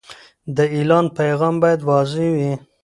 [0.55, 2.51] د اعلان پیغام باید واضح وي.